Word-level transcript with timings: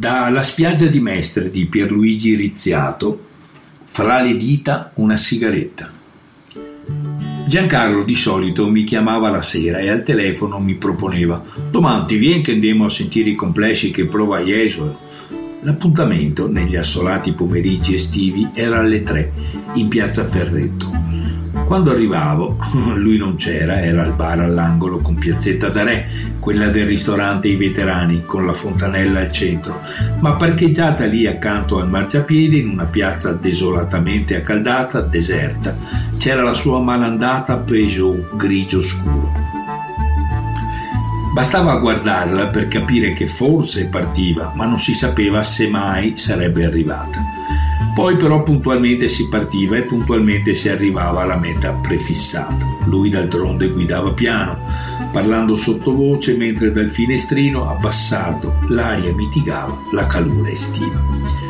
Da 0.00 0.30
La 0.30 0.42
spiaggia 0.42 0.86
di 0.86 0.98
Mestre 0.98 1.50
di 1.50 1.66
Pierluigi 1.66 2.34
Rizziato, 2.34 3.22
fra 3.84 4.22
le 4.22 4.34
dita 4.38 4.92
una 4.94 5.18
sigaretta. 5.18 5.92
Giancarlo 7.46 8.02
di 8.02 8.14
solito 8.14 8.66
mi 8.66 8.84
chiamava 8.84 9.28
la 9.28 9.42
sera 9.42 9.76
e 9.76 9.90
al 9.90 10.02
telefono 10.02 10.58
mi 10.58 10.76
proponeva 10.76 11.44
«Domani 11.70 12.16
vieni 12.16 12.40
che 12.40 12.52
andiamo 12.52 12.86
a 12.86 12.88
sentire 12.88 13.28
i 13.28 13.34
complessi 13.34 13.90
che 13.90 14.06
prova 14.06 14.40
Jesolo». 14.40 14.98
L'appuntamento 15.60 16.50
negli 16.50 16.76
assolati 16.76 17.32
pomeriggi 17.32 17.92
estivi 17.92 18.48
era 18.54 18.78
alle 18.78 19.02
tre 19.02 19.30
in 19.74 19.88
piazza 19.88 20.24
Ferretto. 20.24 20.90
Quando 21.70 21.92
arrivavo, 21.92 22.56
lui 22.98 23.16
non 23.16 23.36
c'era, 23.36 23.80
era 23.80 24.02
al 24.02 24.14
bar 24.14 24.40
all'angolo 24.40 24.98
con 24.98 25.14
Piazzetta 25.14 25.68
da 25.68 25.84
Re, 25.84 26.08
quella 26.40 26.66
del 26.66 26.84
ristorante 26.84 27.46
I 27.46 27.54
Veterani, 27.54 28.24
con 28.24 28.44
la 28.44 28.52
fontanella 28.52 29.20
al 29.20 29.30
centro, 29.30 29.80
ma 30.18 30.32
parcheggiata 30.32 31.04
lì 31.04 31.28
accanto 31.28 31.78
al 31.78 31.88
marciapiede 31.88 32.56
in 32.56 32.70
una 32.70 32.86
piazza 32.86 33.30
desolatamente 33.30 34.34
accaldata, 34.34 35.00
deserta, 35.00 35.76
c'era 36.18 36.42
la 36.42 36.54
sua 36.54 36.80
malandata 36.80 37.58
Peugeot 37.58 38.34
grigio 38.34 38.82
scuro. 38.82 39.30
Bastava 41.32 41.76
guardarla 41.76 42.48
per 42.48 42.66
capire 42.66 43.12
che 43.12 43.28
forse 43.28 43.86
partiva, 43.86 44.50
ma 44.56 44.64
non 44.64 44.80
si 44.80 44.92
sapeva 44.92 45.44
se 45.44 45.68
mai 45.68 46.18
sarebbe 46.18 46.64
arrivata. 46.64 47.38
Poi 47.94 48.16
però 48.16 48.42
puntualmente 48.42 49.08
si 49.08 49.28
partiva 49.28 49.76
e 49.76 49.82
puntualmente 49.82 50.54
si 50.54 50.68
arrivava 50.68 51.22
alla 51.22 51.36
meta 51.36 51.72
prefissata. 51.72 52.66
Lui 52.86 53.10
d'altronde 53.10 53.68
guidava 53.68 54.12
piano, 54.12 54.58
parlando 55.12 55.56
sottovoce 55.56 56.36
mentre 56.36 56.70
dal 56.70 56.88
finestrino 56.88 57.68
abbassato 57.68 58.58
l'aria 58.68 59.12
mitigava 59.14 59.76
la 59.92 60.06
calura 60.06 60.50
estiva. 60.50 61.49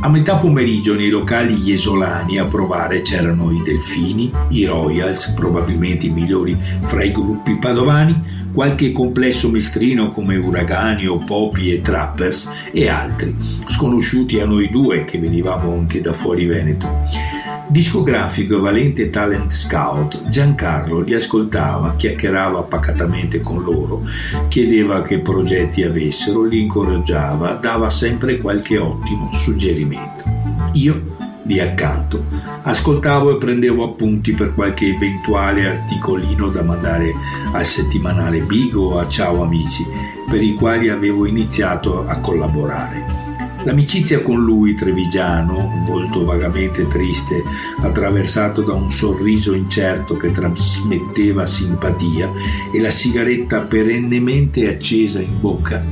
A 0.00 0.08
metà 0.08 0.36
pomeriggio 0.36 0.94
nei 0.94 1.10
locali 1.10 1.60
iesolani 1.60 2.38
a 2.38 2.44
provare 2.44 3.00
c'erano 3.02 3.50
i 3.50 3.60
Delfini, 3.64 4.30
i 4.50 4.64
Royals, 4.64 5.30
probabilmente 5.30 6.06
i 6.06 6.10
migliori 6.10 6.56
fra 6.82 7.02
i 7.02 7.10
gruppi 7.10 7.56
padovani, 7.56 8.50
qualche 8.52 8.92
complesso 8.92 9.50
mestrino 9.50 10.12
come 10.12 10.36
Uragani 10.36 11.06
o 11.08 11.18
Popi 11.18 11.72
e 11.72 11.80
Trappers 11.80 12.68
e 12.70 12.88
altri, 12.88 13.36
sconosciuti 13.66 14.38
a 14.38 14.46
noi 14.46 14.70
due 14.70 15.04
che 15.04 15.18
venivamo 15.18 15.72
anche 15.72 16.00
da 16.00 16.12
fuori 16.12 16.46
Veneto. 16.46 17.37
Discografico 17.70 18.56
e 18.56 18.60
valente 18.60 19.10
talent 19.10 19.52
scout, 19.52 20.30
Giancarlo 20.30 21.00
li 21.00 21.14
ascoltava, 21.14 21.96
chiacchierava 21.96 22.62
pacatamente 22.62 23.40
con 23.40 23.62
loro, 23.62 24.02
chiedeva 24.48 25.02
che 25.02 25.18
progetti 25.18 25.82
avessero, 25.82 26.44
li 26.44 26.62
incoraggiava, 26.62 27.52
dava 27.52 27.90
sempre 27.90 28.38
qualche 28.38 28.78
ottimo 28.78 29.34
suggerimento. 29.34 30.24
Io 30.72 31.16
lì 31.42 31.60
accanto. 31.60 32.24
Ascoltavo 32.62 33.34
e 33.34 33.38
prendevo 33.38 33.84
appunti 33.84 34.32
per 34.32 34.54
qualche 34.54 34.86
eventuale 34.86 35.66
articolino 35.66 36.48
da 36.48 36.62
mandare 36.62 37.12
al 37.52 37.66
settimanale 37.66 38.40
Bigo 38.40 38.94
o 38.94 38.98
a 38.98 39.06
Ciao 39.08 39.42
Amici, 39.42 39.84
per 40.28 40.42
i 40.42 40.54
quali 40.54 40.88
avevo 40.88 41.26
iniziato 41.26 42.06
a 42.06 42.16
collaborare. 42.16 43.27
L'amicizia 43.68 44.22
con 44.22 44.42
lui, 44.42 44.74
trevigiano, 44.74 45.84
volto 45.84 46.24
vagamente 46.24 46.86
triste, 46.86 47.44
attraversato 47.82 48.62
da 48.62 48.72
un 48.72 48.90
sorriso 48.90 49.52
incerto 49.52 50.16
che 50.16 50.32
trasmetteva 50.32 51.44
simpatia, 51.44 52.30
e 52.72 52.80
la 52.80 52.90
sigaretta 52.90 53.58
perennemente 53.58 54.66
accesa 54.68 55.20
in 55.20 55.38
bocca, 55.38 55.84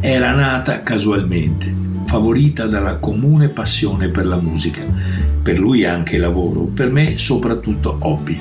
era 0.00 0.34
nata 0.34 0.80
casualmente 0.80 1.74
favorita 2.06 2.66
dalla 2.66 2.96
comune 2.96 3.48
passione 3.48 4.08
per 4.08 4.24
la 4.24 4.40
musica. 4.40 4.80
Per 5.42 5.58
lui 5.58 5.84
anche 5.84 6.16
lavoro, 6.16 6.62
per 6.62 6.90
me 6.90 7.18
soprattutto 7.18 7.98
hobby. 8.00 8.40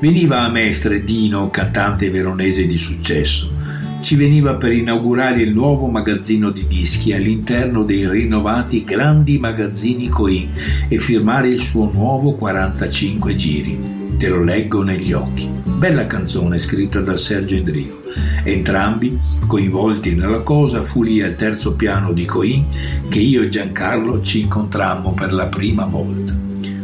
Veniva 0.00 0.40
a 0.40 0.50
Mestre 0.50 1.04
Dino, 1.04 1.50
cantante 1.50 2.08
veronese 2.08 2.64
di 2.64 2.78
successo. 2.78 3.50
Ci 4.02 4.16
veniva 4.16 4.54
per 4.54 4.72
inaugurare 4.72 5.42
il 5.42 5.52
nuovo 5.52 5.86
magazzino 5.86 6.50
di 6.50 6.66
dischi 6.66 7.12
all'interno 7.12 7.84
dei 7.84 8.08
rinnovati 8.08 8.82
grandi 8.82 9.38
magazzini 9.38 10.08
Coin 10.08 10.48
e 10.88 10.98
firmare 10.98 11.50
il 11.50 11.60
suo 11.60 11.88
nuovo 11.92 12.32
45 12.32 13.34
giri. 13.36 13.78
Te 14.18 14.28
lo 14.28 14.42
leggo 14.42 14.82
negli 14.82 15.12
occhi. 15.12 15.48
Bella 15.78 16.08
canzone 16.08 16.58
scritta 16.58 16.98
da 16.98 17.14
Sergio 17.14 17.54
Endrio. 17.54 18.02
Entrambi, 18.42 19.16
coinvolti 19.46 20.16
nella 20.16 20.40
cosa, 20.40 20.82
fu 20.82 21.04
lì 21.04 21.22
al 21.22 21.36
terzo 21.36 21.74
piano 21.74 22.12
di 22.12 22.24
Coin 22.24 22.64
che 23.08 23.20
io 23.20 23.42
e 23.42 23.48
Giancarlo 23.48 24.20
ci 24.20 24.40
incontrammo 24.40 25.12
per 25.12 25.32
la 25.32 25.46
prima 25.46 25.84
volta. 25.84 26.36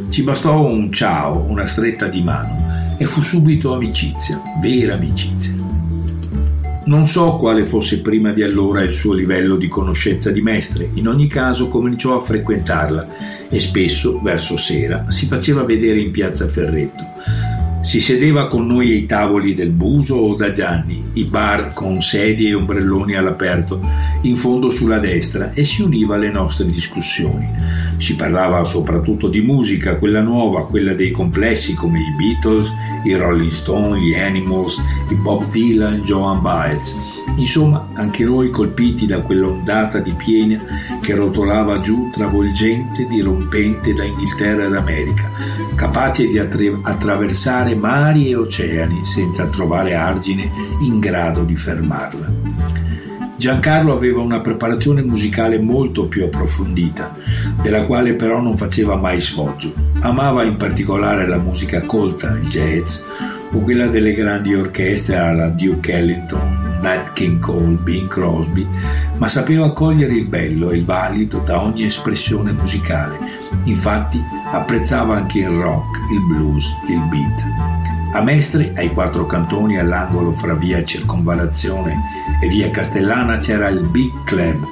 Ci 0.09 0.23
bastò 0.23 0.65
un 0.65 0.93
ciao, 0.93 1.45
una 1.49 1.67
stretta 1.67 2.07
di 2.07 2.23
mano 2.23 2.97
e 2.97 3.07
fu 3.07 3.23
subito 3.23 3.75
amicizia, 3.75 4.41
vera 4.63 4.95
amicizia. 4.95 5.78
Non 6.89 7.05
so 7.05 7.37
quale 7.37 7.67
fosse 7.67 8.01
prima 8.01 8.33
di 8.33 8.43
allora 8.43 8.81
il 8.81 8.93
suo 8.93 9.13
livello 9.13 9.57
di 9.57 9.69
conoscenza 9.69 10.31
di 10.31 10.41
Mestre, 10.41 10.89
in 10.95 11.07
ogni 11.07 11.27
caso 11.27 11.69
cominciò 11.69 12.17
a 12.17 12.21
frequentarla 12.23 13.09
e 13.51 13.61
spesso, 13.61 14.19
verso 14.23 14.57
sera, 14.57 15.11
si 15.11 15.27
faceva 15.27 15.65
vedere 15.65 16.01
in 16.01 16.11
piazza 16.11 16.49
Ferretto 16.49 17.05
si 17.89 18.01
sedeva 18.01 18.49
con 18.49 18.67
noi 18.67 18.93
ai 18.93 19.07
tavoli 19.07 19.55
del 19.55 19.71
Buso 19.71 20.17
o 20.17 20.35
da 20.35 20.53
Gianni, 20.53 21.03
i 21.15 21.25
bar 21.25 21.73
con 21.73 22.03
sedie 22.03 22.51
e 22.51 22.55
ombrelloni 22.55 23.15
all'aperto, 23.15 23.81
in 24.23 24.37
fondo 24.37 24.69
sulla 24.69 24.99
destra, 24.99 25.53
e 25.55 25.65
si 25.65 25.81
univa 25.81 26.17
alle 26.17 26.31
nostre 26.31 26.67
discussioni. 26.67 27.49
Si 27.97 28.15
parlava 28.15 28.63
soprattutto 28.65 29.29
di 29.29 29.41
musica, 29.41 29.95
quella 29.95 30.21
nuova, 30.21 30.67
quella 30.67 30.93
dei 30.93 31.11
complessi 31.11 31.75
come 31.75 32.01
i 32.01 32.15
Beatles, 32.15 32.71
i 33.09 33.17
Rolling 33.17 33.51
Stone, 33.51 34.01
gli 34.01 34.15
Animals, 34.15 34.79
i 35.09 35.15
Bob 35.15 35.51
Dylan, 35.51 36.03
Joan 36.03 36.43
Baez. 36.43 36.95
Insomma, 37.37 37.89
anche 37.95 38.25
noi 38.25 38.51
colpiti 38.51 39.07
da 39.07 39.21
quell'ondata 39.23 39.99
di 39.99 40.13
piena 40.13 40.61
che 41.01 41.15
rotolava 41.15 41.81
giù 41.81 42.11
travolgente, 42.11 43.07
dirompente 43.07 43.95
da 43.95 44.05
Inghilterra 44.05 44.67
ed 44.67 44.75
America, 44.75 45.31
capace 45.75 46.27
di 46.27 46.39
attraversare 46.39 47.75
mari 47.75 48.29
e 48.29 48.37
oceani 48.37 49.07
senza 49.07 49.47
trovare 49.47 49.95
argine 49.95 50.51
in 50.81 50.99
grado 50.99 51.45
di 51.45 51.57
fermarla. 51.57 52.88
Giancarlo 53.39 53.93
aveva 53.93 54.21
una 54.21 54.41
preparazione 54.41 55.01
musicale 55.01 55.61
molto 55.61 56.07
più 56.07 56.25
approfondita, 56.25 57.15
della 57.63 57.85
quale 57.85 58.15
però 58.15 58.41
non 58.41 58.57
faceva 58.57 58.97
mai 58.97 59.21
sfoggio. 59.21 59.73
Amava 60.01 60.43
in 60.43 60.57
particolare 60.57 61.25
la 61.25 61.39
musica 61.39 61.83
colta, 61.83 62.37
il 62.37 62.49
jazz, 62.49 63.05
o 63.53 63.61
quella 63.61 63.87
delle 63.87 64.13
grandi 64.13 64.57
orchestre 64.57 65.19
alla 65.19 65.47
Duke 65.51 65.93
Ellington, 65.93 66.81
Nat 66.83 67.13
King 67.13 67.39
Cole, 67.39 67.79
Bing 67.81 68.09
Crosby, 68.09 68.67
ma 69.19 69.29
sapeva 69.29 69.73
cogliere 69.73 70.15
il 70.15 70.27
bello 70.27 70.73
e 70.73 70.77
il 70.77 70.85
valido 70.85 71.39
da 71.39 71.63
ogni 71.63 71.85
espressione 71.85 72.51
musicale. 72.51 73.21
Infatti 73.65 74.21
apprezzava 74.51 75.15
anche 75.15 75.39
il 75.39 75.51
rock, 75.51 75.97
il 76.13 76.37
blues, 76.37 76.67
il 76.89 77.03
beat. 77.09 77.98
A 78.11 78.23
Mestre, 78.23 78.73
ai 78.75 78.93
quattro 78.93 79.27
cantoni 79.27 79.79
all'angolo 79.79 80.33
fra 80.33 80.55
via 80.55 80.83
Circonvalazione 80.83 81.95
e 82.41 82.49
via 82.49 82.71
Castellana 82.71 83.39
c'era 83.39 83.69
il 83.69 83.87
Big 83.87 84.25
Club, 84.25 84.65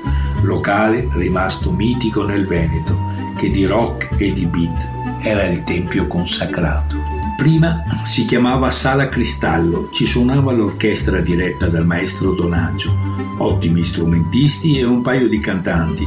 locale 0.43 1.09
rimasto 1.13 1.71
mitico 1.71 2.25
nel 2.25 2.47
Veneto, 2.47 2.99
che 3.37 3.51
di 3.51 3.67
rock 3.67 4.19
e 4.19 4.33
di 4.33 4.47
beat 4.47 4.91
era 5.21 5.45
il 5.45 5.65
tempio 5.65 6.07
consacrato. 6.07 7.16
Prima 7.37 7.85
si 8.05 8.25
chiamava 8.25 8.71
Sala 8.71 9.09
Cristallo, 9.09 9.91
ci 9.93 10.07
suonava 10.07 10.53
l'orchestra 10.53 11.21
diretta 11.21 11.67
dal 11.67 11.85
maestro 11.85 12.33
Donaggio, 12.33 12.97
ottimi 13.39 13.85
strumentisti 13.85 14.79
e 14.79 14.85
un 14.85 15.03
paio 15.03 15.29
di 15.29 15.39
cantanti, 15.39 16.05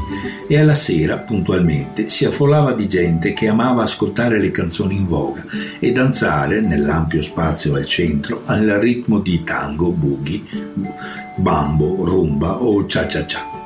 e 0.47 0.59
alla 0.59 0.73
sera, 0.73 1.19
puntualmente, 1.19 2.09
si 2.09 2.25
affollava 2.25 2.73
di 2.73 2.87
gente 2.87 3.33
che 3.33 3.47
amava 3.47 3.83
ascoltare 3.83 4.39
le 4.39 4.49
canzoni 4.49 4.95
in 4.95 5.07
voga 5.07 5.45
e 5.77 5.91
danzare 5.91 6.61
nell'ampio 6.61 7.21
spazio 7.21 7.75
al 7.75 7.85
centro 7.85 8.41
al 8.45 8.65
ritmo 8.81 9.19
di 9.19 9.43
tango, 9.43 9.91
boogie, 9.91 10.41
bambo, 11.35 12.05
rumba 12.05 12.61
o 12.61 12.85
cha-cha-cha. 12.87 13.58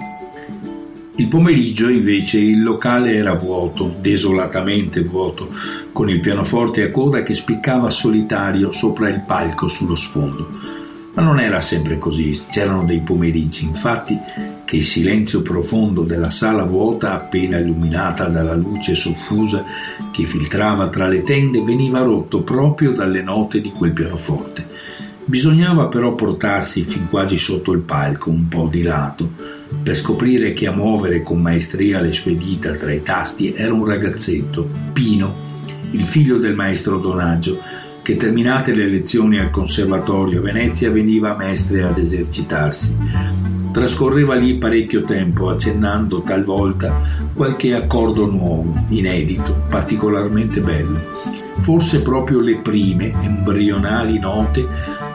Il 1.15 1.27
pomeriggio 1.27 1.89
invece 1.89 2.39
il 2.39 2.63
locale 2.63 3.13
era 3.13 3.33
vuoto, 3.33 3.93
desolatamente 4.01 5.03
vuoto, 5.03 5.51
con 5.91 6.09
il 6.09 6.19
pianoforte 6.19 6.81
a 6.81 6.89
coda 6.89 7.21
che 7.21 7.35
spiccava 7.35 7.91
solitario 7.91 8.71
sopra 8.71 9.09
il 9.09 9.21
palco 9.21 9.67
sullo 9.67 9.93
sfondo. 9.93 10.49
Ma 11.13 11.21
non 11.21 11.39
era 11.39 11.61
sempre 11.61 11.99
così, 11.99 12.41
c'erano 12.49 12.83
dei 12.85 13.01
pomeriggi, 13.01 13.63
infatti, 13.63 14.19
che 14.65 14.77
il 14.77 14.83
silenzio 14.83 15.43
profondo 15.43 16.01
della 16.01 16.31
sala 16.31 16.63
vuota, 16.63 17.13
appena 17.13 17.57
illuminata 17.57 18.25
dalla 18.25 18.55
luce 18.55 18.95
soffusa 18.95 19.63
che 20.11 20.25
filtrava 20.25 20.89
tra 20.89 21.07
le 21.07 21.21
tende, 21.21 21.61
veniva 21.61 21.99
rotto 21.99 22.41
proprio 22.41 22.91
dalle 22.91 23.21
note 23.21 23.61
di 23.61 23.69
quel 23.69 23.91
pianoforte. 23.91 24.65
Bisognava 25.25 25.87
però 25.87 26.15
portarsi 26.15 26.83
fin 26.83 27.07
quasi 27.09 27.37
sotto 27.37 27.71
il 27.71 27.79
palco, 27.79 28.29
un 28.29 28.47
po' 28.49 28.67
di 28.69 28.83
lato, 28.83 29.29
per 29.81 29.95
scoprire 29.95 30.53
che 30.53 30.67
a 30.67 30.71
muovere 30.71 31.23
con 31.23 31.41
maestria 31.41 32.01
le 32.01 32.11
sue 32.11 32.35
dita 32.35 32.73
tra 32.73 32.91
i 32.91 33.01
tasti 33.01 33.53
era 33.53 33.73
un 33.73 33.85
ragazzetto, 33.85 34.67
Pino, 34.91 35.33
il 35.91 36.05
figlio 36.05 36.37
del 36.37 36.55
maestro 36.55 36.97
Donaggio, 36.97 37.59
che 38.01 38.17
terminate 38.17 38.73
le 38.73 38.87
lezioni 38.87 39.39
al 39.39 39.49
conservatorio 39.49 40.39
a 40.39 40.43
Venezia 40.43 40.91
veniva 40.91 41.33
a 41.33 41.37
Mestre 41.37 41.83
ad 41.83 41.97
esercitarsi. 41.97 42.97
Trascorreva 43.71 44.35
lì 44.35 44.57
parecchio 44.57 45.03
tempo 45.03 45.49
accennando 45.49 46.21
talvolta 46.21 47.22
qualche 47.33 47.73
accordo 47.73 48.25
nuovo, 48.25 48.73
inedito, 48.89 49.63
particolarmente 49.69 50.61
bello. 50.61 50.99
Forse 51.59 52.01
proprio 52.01 52.39
le 52.39 52.57
prime, 52.57 53.13
embrionali 53.21 54.19
note 54.19 54.67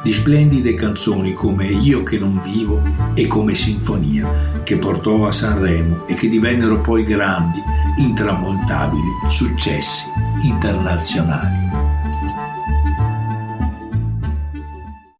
di 0.02 0.12
splendide 0.12 0.74
canzoni 0.74 1.34
come 1.34 1.66
Io 1.66 2.02
che 2.02 2.18
non 2.18 2.40
vivo 2.42 2.80
e 3.14 3.26
come 3.26 3.54
Sinfonia, 3.54 4.62
che 4.62 4.76
portò 4.76 5.26
a 5.26 5.32
Sanremo 5.32 6.06
e 6.06 6.14
che 6.14 6.28
divennero 6.28 6.80
poi 6.80 7.04
grandi, 7.04 7.60
intramontabili 7.98 9.10
successi 9.28 10.10
internazionali. 10.42 11.77